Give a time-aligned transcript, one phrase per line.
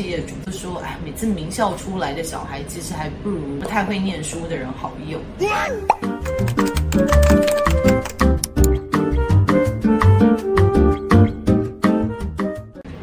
[0.00, 5.20] 企业主就说：“哎，每次名校出来的小孩，其实还不如不太会念书的人好用。”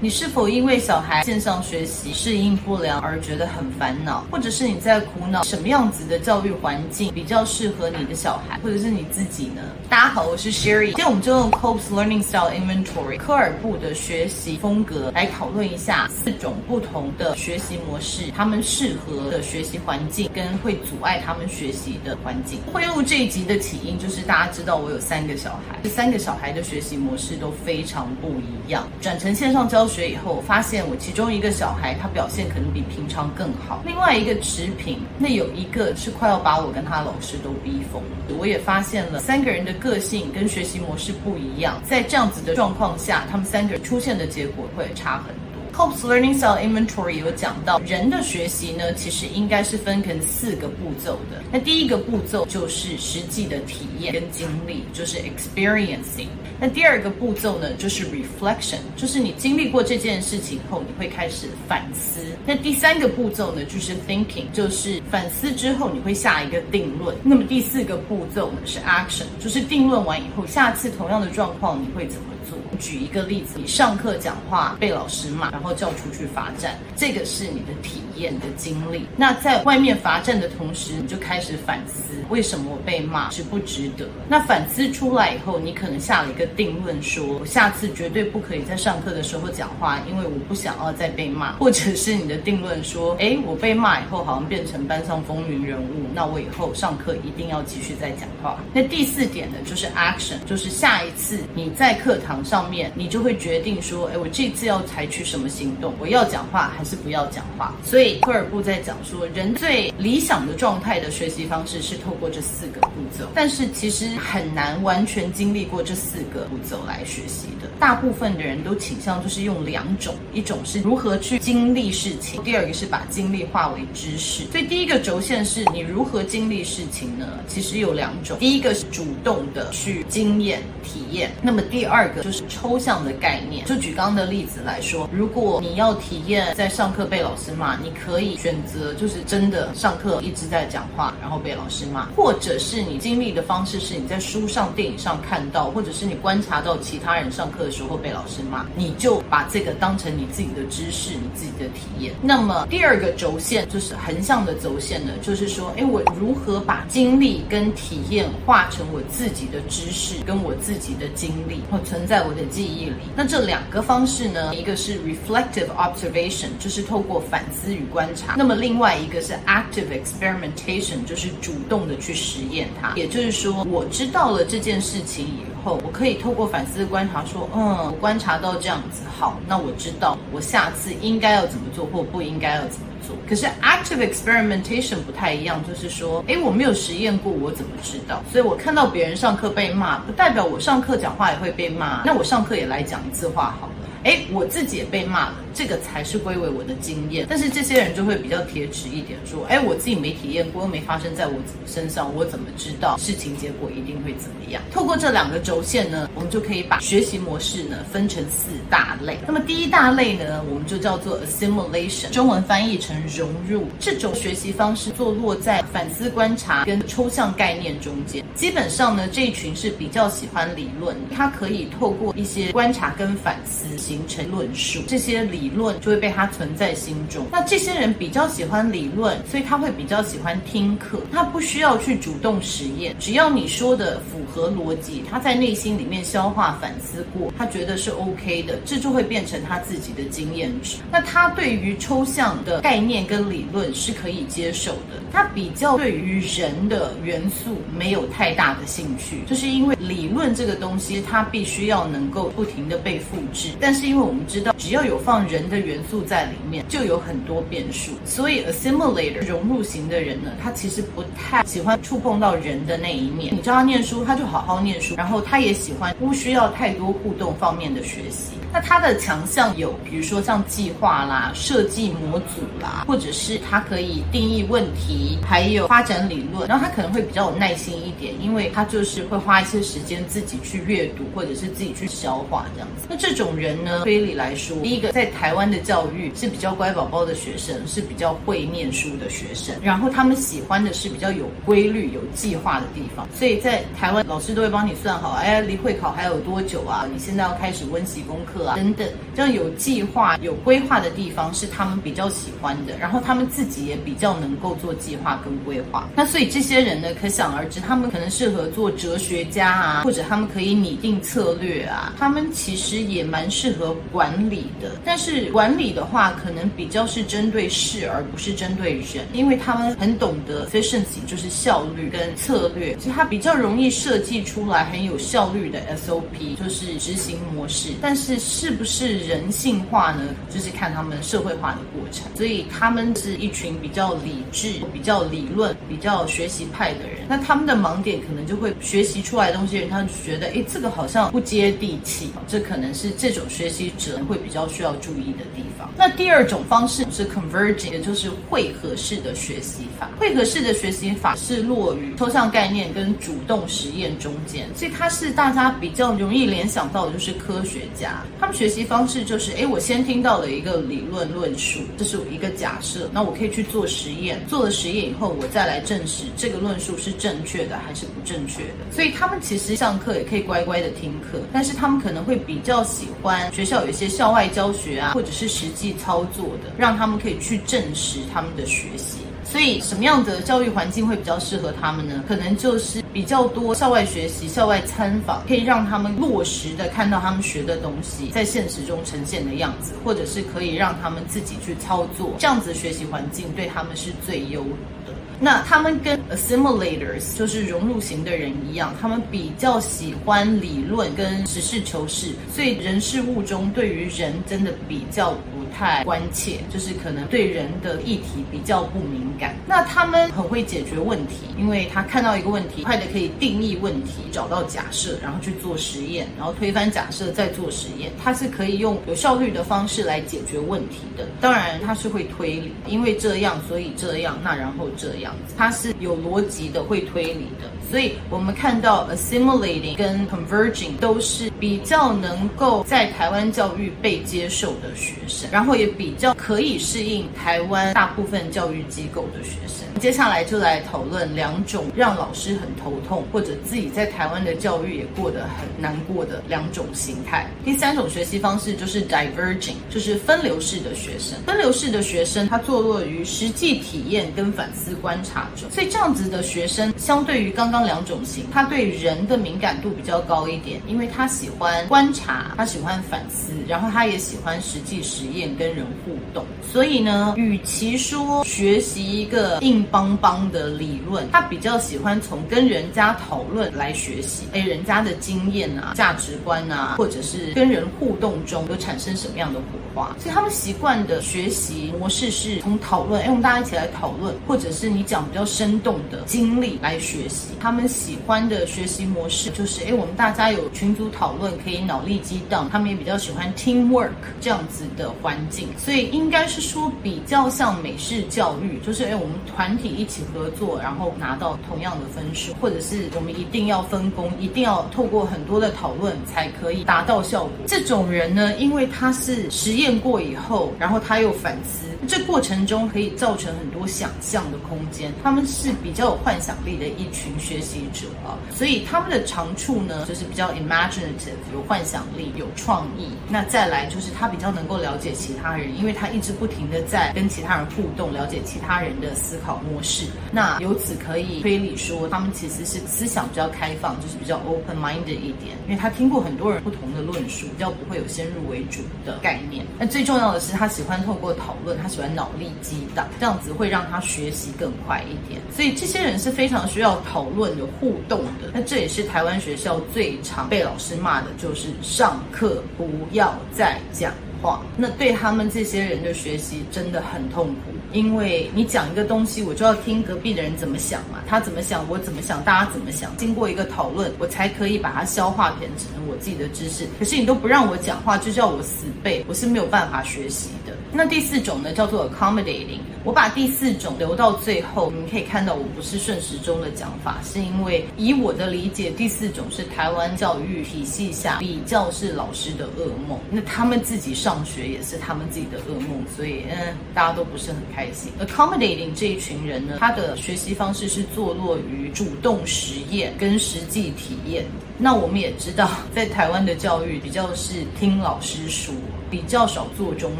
[0.07, 9.61] 你是否因为小孩线上学习适应不良而觉得很烦恼，或者是你在苦恼什么样子的教育环境比较适合你的小孩，或者是你自己呢？
[9.89, 22.61] 大家好，我是 Sherry，今天我们就用 Kolb's Learning Style Inventory 科尔布的学习风格来讨论一下四种不同的学习模式，他们适合的学习环境跟会阻碍他们学习的环境。
[22.71, 29.96] 会录这一集的起因就是大家知道我有三个小孩，这三个小孩的学习模式都非常不一样，转成线上教学。
[29.97, 37.99] 学以后，我发现我其中一个小孩他表现可能比平常更好，另外一个持平，那有一个是快要把我跟他老师都逼疯。
[38.37, 45.56] 我也发现了三个人的个性跟学习模式不一样，在这样子的状况下，他们三个人出现的结果会差很多。
[45.77, 51.39] Kolb's Learning Style Inventory 有讲到，人的学习呢，其实应该是分成四个步骤的。
[51.51, 56.29] 那第一个步骤就是实际的体验跟经历，就是 experiencing。
[56.59, 62.21] 那第二个步骤呢，就是 reflection，就是你经历过这件事情后，你会开始反思。
[62.43, 67.15] 那第三个步骤呢，就是 thinking，就是反思之后你会下一个定论。
[67.21, 72.57] 那么第四个步骤呢，是 action，就是定论完以后，下次同样的状况你会怎么做？
[72.79, 79.05] 举一个例子，你上课讲话被老师骂，然后叫出去罚站，这个是你的体验的经历。
[79.15, 84.07] 那在外面罚站的同时，你就开始反思，为什么我被骂，值不值得？
[84.27, 91.53] 那反思出来以后，你可能下了一个定论说，下次绝对不可以在上课的时候讲话，因为我不想要再被骂。
[91.53, 98.59] 或者是你的定论说，哎，我被骂以后好像变成班上风云人物，那我以后上课一定要继续再讲话。
[98.73, 105.93] 那第四点呢，就是 action，就是下一次你在课堂上面，你就会决定说，哎，我这次要采取什么行动？
[105.99, 107.73] 我要讲话还是不要讲话？
[107.83, 117.67] 所以科尔布在讲说，人最理想的状态的学习方式是透过这四个步骤，但是其实很难完全经历过这四个步骤来学习的。
[117.79, 124.45] 大部分的人都倾向就是用两种，一种是如何去经历事情，第二个是把经历化为知识。
[124.51, 127.25] 所以第一个轴线是你如何经历事情呢？
[127.47, 133.65] 其实有两种，第一个是主动的去经验体验，那么第二个就是抽象的概念。
[133.65, 152.13] 就举刚刚的例子来说，如果你要体验在上课被老师骂，你可以选择就是真的上课一直在讲话，然后被老师骂，或者是你经历的方式是你在书上、电影上看到，或者是你观察到其他人上课的时候被老师骂，你就把这个当成你自己的知识、你自己的体验。
[152.21, 162.95] 那么第二个轴线就是横向的轴线呢，就是说，哎，我如何把经历跟体验化成我自己的知识跟我自己的经历，然后存在我的记忆里。
[163.15, 172.93] 那这两个方式呢，一个是 reflective observation，就是透过反思与观察；那么另外一个是 active experimentation，就是主动的去实验它。
[172.95, 182.87] 也就是说，我知道了这件事情以后，我可以透过反思观察说，嗯，我观察到这样子，好，那我知道我下次应该要怎么做，或不应该要怎么
[183.27, 188.23] 可是 active experimentation 不太一样，就是说，诶，我没有实验过，我怎么知道？
[188.31, 192.01] 所以我看到别人上课被骂，不代表我上课讲话也会被骂。
[192.05, 193.73] 那我上课也来讲一次话好了。
[194.03, 195.35] 诶，我自己也被骂了。
[195.57, 201.33] 这个才是归为我的经验，但是这些人就会比较铁齿一点，说，哎，我自己没体验过，又没发生在我
[201.65, 204.61] 身上，我怎么知道事情结果一定会怎么样？
[204.71, 209.17] 透过这两个轴线呢，我们就可以把学习模式呢分成四大类。
[209.25, 213.65] 那么第一大类呢，我们就叫做 assimilation，中文翻译成融入。
[213.79, 218.23] 这种学习方式坐落在反思观察跟抽象概念中间。
[218.35, 225.46] 基本上呢，这一群是比较喜欢理论，它可以透过一些观察跟反思形成论述，这些理。
[225.47, 227.25] 理论就会被他存在心中。
[227.31, 230.99] 那这些人比较喜欢理论，所以他会比较喜欢听课。
[231.09, 240.79] 他不需要去主动实验，只要你说的符合逻辑，他在内心里面消化反思过，他觉得是 OK 的，这就会变成他自己的经验值。
[240.91, 245.01] 那他对于抽象的概念跟理论是可以接受的。
[245.13, 253.51] 他比较对于人的元素没有太大的兴趣，就是因为理论这个东西，它必须要能够不停的被复制。
[253.61, 255.36] 但是因为我们知道，只要有放人。
[255.37, 263.35] 人的元素在里面就有很多变数，所以 assimilator 融入型的人呢，他其实不太喜欢触碰到人的那一面。
[263.35, 268.31] 你教他念书，他就好好念书，然后他也喜欢不需要太多互动方面的学习。
[268.51, 276.47] 那他的强项有，比如说像计划啦、设计模组啦，或者是他可以定义问题，还有发展理论。
[276.47, 282.87] 然后他可能会比较有耐心一点，因为他就是会花一些时间自己去阅读，或者是自己去消化这样子。
[282.89, 293.07] 那这种人呢，推理来说，第一个在台湾的教育是比较乖宝宝的学生，是比较会念书的学生，然后他们喜欢的是比较有规律、有计划的地方。
[293.15, 296.85] 所以在台湾，老师都会帮你算好，哎，离会考还有多久啊？
[296.93, 305.89] 你现在要开始温习功课啊，等等，这样有计划、有规划的地方是他们比较喜欢的，然后他们自己也比较能够做计划跟规划。
[305.95, 314.79] 那所以这些人呢，可想而知，他们可能适合做哲学家啊，或者他们可以拟定策略啊，他们其实也蛮适合管理的。
[314.85, 327.69] 但是是管理的话，可能比较是针对事而不是针对人，因为他们很懂得 efficiency，就是效率跟策略，其实他比较容易设计出来很有效率的 SOP，就是执行模式。
[327.81, 330.03] 但是是不是人性化呢？
[330.29, 332.03] 就是看他们社会化的过程。
[332.17, 336.97] 所以他们是一群比较理智、比较理论、比较学习派的人。
[337.07, 342.11] 那他们的盲点可能就会学习出来的东西，人他就觉得，哎，这个好像不接地气。
[342.27, 345.69] 这可能是这种学习者会比较需要注意的地方。
[345.77, 349.89] 那第二种方式是 converging，也就是汇合式的学习法。
[349.99, 358.03] 汇合式的学习法是落于抽象概念跟主动实验中间，所以它是大家比较容易联想到的就是科学家。
[358.19, 368.71] 他们学习方式就是，哎，我先听到了一个理论论述，这是一个假设，那我可以去做实验，做了实验以后，我再来证实这个论述是正确的还是不正确的。
[368.71, 378.97] 所以他们其实上课也可以乖乖的听课，但是他们可能会比较喜欢学校有一些校外教学啊或者是实际操作的，让他们可以去证实他们的学习。
[379.23, 382.01] 所以什么样的教育环境会比较适合他们呢？
[382.07, 394.41] 可能就是比较多校外学习、校外参访，可以让他们落实的看到他们学的东西在现实中呈现的样子，或者是可以让他们自己去操作，这样子学习环境对他们是最优
[394.85, 394.93] 的。
[395.19, 409.35] 那他们跟 assimilators 就是融入型的人一样，他们比较喜欢理论跟实事求是，所以人事物中对于人真的比较不太关切，就是可能对人的议题比较不敏感。
[409.47, 417.91] 那他们很会解决问题，因为他看到一个问题，快的可以定义问题，找到假设，然后去做实验，然后推翻假设再做实验。
[418.03, 421.07] 他是可以用有效率的方式来解决问题的。
[421.19, 425.15] 当然他是会推理，因为这样所以这样，那然后这样。
[425.35, 439.67] 他是有逻辑的，会推理的，所以我们看到 assimilating 跟 converging 都是比较能够在台湾教育被接受的学生，然后也比较可以适应台湾大部分教育机构的学生。
[439.79, 447.29] 接下来就来讨论两种让老师很头痛，或者自己在台湾的教育也过得很难过的两种形态。
[447.45, 451.19] 第三种学习方式就是 diverging，就是分流式的学生。
[451.27, 466.25] 分流式的学生，他坐落于实际体验跟反思观察中，所以这样子的学生，相对于刚刚两种型，他对人的敏感度比较高一点，因为他喜欢观察，他喜欢反思，然后他也喜欢实际实验跟人互动。
[466.51, 479.95] 所以呢，与其说学习一个硬邦邦的理论，他比较喜欢从跟人家讨论来学习，哎，人家的经验啊、价值观啊，或者是跟人互动中有产生什么样的火花。
[479.99, 487.27] 所以他们习惯的学习模式是从讨论，哎，我们大家一起来讨论，或者是你讲比较生动的经历来学习。
[487.47, 492.49] 他们喜欢的学习模式就是，哎，我们大家有群组讨论，可以脑力激荡。
[492.51, 493.87] 他们也比较喜欢 teamwork
[494.19, 499.57] 这样子的环境，所以应该是说比较像美式教育，就是，哎，我们团。
[499.57, 507.31] 体一起合作，然后拿到同样的分数，或者是我们一定要分工，一定要透过很多的讨论才可以达到效果。
[507.47, 511.65] 这种人呢，因为他是实验过以后，然后他又反思。
[511.87, 522.89] 这过程中可以造成很多想象的空间，他们是比较有幻想力的一群学学习者啊，所以他们的长处呢，就是比较 imaginative，有幻想力，有创意。
[523.07, 529.85] 那再来就是他比较能够了解其他人，因为他一直不停的在跟其他人互动，了解其他人的思考模式。
[530.11, 539.45] 那由此可以推理说，他们其实是思想比较开放，就是比较 open-minded 一点，因为他听过很多人不同的论述，比较不会有先入为主的概念。
[539.59, 541.67] 那最重要的是，他喜欢透过讨论，他。
[541.67, 545.21] 喜欢脑力激荡，这样子会让他学习更快一点。
[545.35, 548.31] 所以这些人是非常需要讨论、有互动的。
[548.33, 566.65] 那这也是台湾学校最常被老师骂的，就是上课不要再讲话，那对他们这些人的学习真的很痛苦，因为你讲一个东西，我就要听隔壁的人怎么想嘛，他怎么想，我怎么想，大家怎么想，经过一个讨论，我才可以把它消化变成我自己的知识。
[566.79, 570.53] 可是你都不让我讲话，就叫我死背，我是没有办法学习的。
[570.71, 572.59] 那第四种呢，叫做 accommodating。
[572.83, 582.99] 我把第四种留到最后，你们可以看到我不是顺时钟的讲法，是因为以我的理解，第四种是台湾教育体系下比较是老师的噩梦。
[583.09, 587.91] 那他们自己上学也是他们自己的噩梦，所以嗯，大家都不是很开心。
[587.99, 594.25] accommodating 这一群人呢，他的学习方式是坐落于主动实验跟实际体验。
[594.57, 598.53] 那我们也知道，在台湾的教育比较是听老师说。
[598.89, 599.91] 比较少做中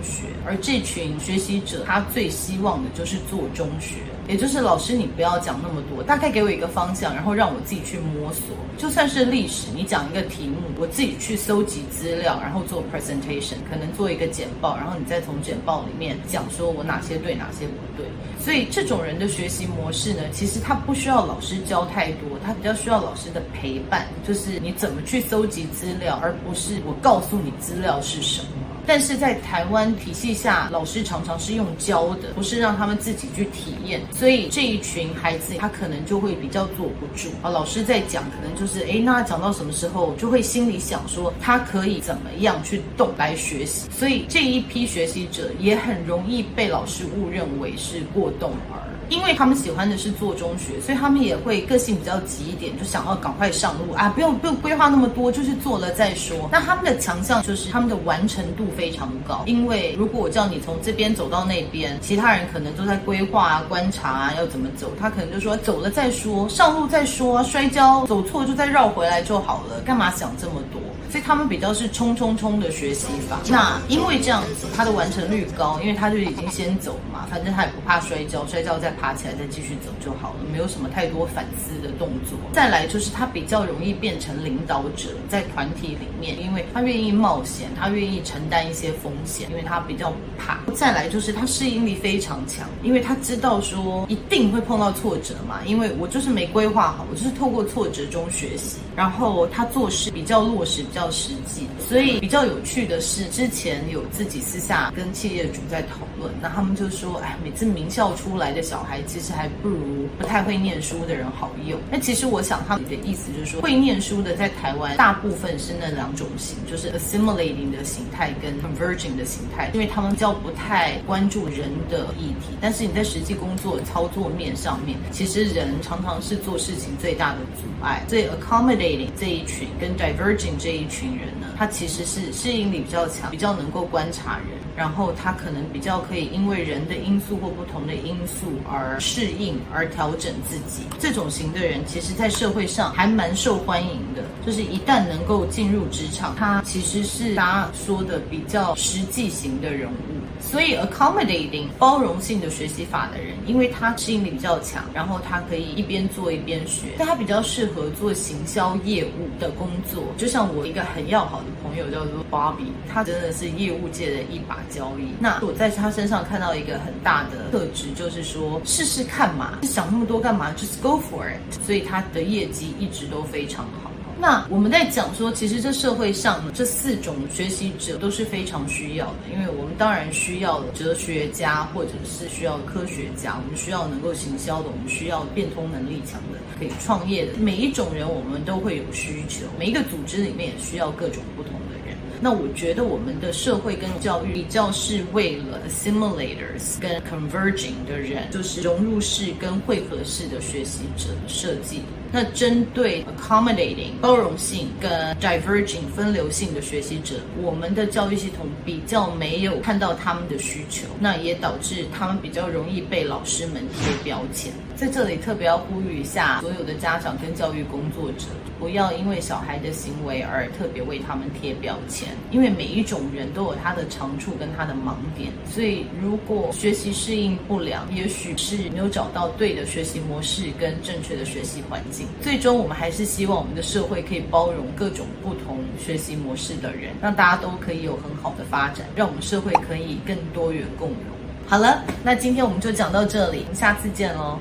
[0.01, 8.55] 学，而这群学习者他最希望的就是做中学，也就是老师你不要讲那么多，大概给我一个方向，然后让我自己去摸索。
[8.77, 18.05] 就算是历史，你讲一个题目，我自己去搜集资料，然后做 presentation，可能做一个简报，然后你再从简报里面讲说我哪些对，哪些不对。
[18.39, 28.47] 所以这种人的学习模式呢，其实他不需要老师教太多，他比较需要老师的陪伴，就是你怎么去搜集资料，而不是我告诉你资料是什么。
[28.87, 37.49] 但是在台湾体系下，老师常常是用教的，不是让他们自己去体验，所以这一群孩子他可能就会比较坐不住啊。
[37.49, 48.86] 老师在讲，可能就是诶，那讲到什么时候，就会心里想说他可以怎么样去动来学习，所以这一批学习者也很容易被老师误认为是过动儿。
[49.09, 56.49] 因为他们喜欢的是做中学，所以他们也会个性比较急一点，就想要赶快上路啊，不用不用规划那么多，就是做了再说。
[56.51, 70.81] 那他们的强项就是他们的完成度非常高，因为如果我叫你从这边走到那边，其他人可能都在规划啊、观察啊，要怎么走，他可能就说走了再说，上路再说，摔跤走错就再绕回来就好了，干嘛想这么多？
[71.17, 73.39] 所以他们比较是冲冲冲的学习法。
[73.49, 82.37] 那因为这样子，他的完成率高，因为他就已经先走嘛，反正他也不怕摔跤，摔跤再爬起来再继续走就好了，没有什么太多反思的动作。
[82.53, 90.59] 再来就是他比较容易变成领导者，在团体里面，因为他愿意冒险，他愿意承担一些风险，因为他比较不怕。
[90.75, 100.83] 再来就是他适应力非常强，因为他知道说一定会碰到挫折嘛，因为我就是没规划好，我就是透过挫折中学习，然后他做事比较落实。
[100.83, 111.79] 比较实际，所以比较有趣的是，之前有自己私下跟企业主在讨论，那他们就说，哎，每次名校出来的小孩，其实还不如不太会念书的人好用。
[111.91, 128.03] 那其实我想他们的意思就是说，会念书的在台湾大部分是那两种型，就是 assimilating 的形态跟 converging 的形态，因为他们比较不太关注人的议题，但是你在实际工作操作面上面，其实人常常是做事情最大的阻碍。
[128.07, 130.86] 所以 accommodating 这一群跟 diverging 这一。
[130.87, 140.83] 一群人呢，他其实是适应力比较强，比较能够观察人，然后他可能比较可以因为人的因素或不同的因素而适应而调整自己。
[140.97, 144.23] 这种型的人，其实在社会上还蛮受欢迎的。
[144.45, 150.16] 就是一旦能够进入职场，他其实是大家说的比较实际型的人物。
[150.39, 160.03] 所以，accommodating 包容性的学习法的人，因为他适应力比较强，然后他可以一边做一边学，但他比较适合做行销业务的工作。
[160.17, 165.13] 就像我一个很要好的朋友叫做 Bobby，他真的是业务界的一把交椅。
[165.19, 171.65] 那我在他身上看到一个很大的特质，就是说试试看嘛，想那么多干嘛？Just go for it。
[171.65, 173.91] 所以他的业绩一直都非常好。
[174.19, 191.95] 那我们在讲说，其实这社会上这四种学习者都是非常需要的，因为我们当然需要哲学家，或者是需要科学家，我们需要能够行销的，我们需要变通能力强的，可以创业的，每一种人我们都会有需求，每一个组织里面也需要各种不同的人。
[192.19, 201.83] 那我觉得我们的社会跟教育比较是为了 assimilators 跟 converging 的人，就是融入式跟汇合式的学习者设计。
[202.11, 214.51] 那针对 accommodating 包容性跟 diverging 分流性的学习者，我们的教育系统比较没有看到他们的需求，那也导致他们比较容易被老师们贴标签。
[214.75, 218.27] 在这里特别要呼吁一下所有的家长跟教育工作者，
[218.59, 231.96] 不要因为小孩的行为而特别为他们贴标签，因为每一种人都有他的长处跟他的盲点，所以如果学习适应不良，也许是没有找到对的学习模式跟正确的学习环境。
[232.21, 240.97] 最终，我们还是希望我们的社会可以包容各种不同学习模式的人，让大家都可以有很好的发展，让我们社会可以更多元共融。
[241.45, 244.37] 好了，那今天我们就讲到这里，下次见喽。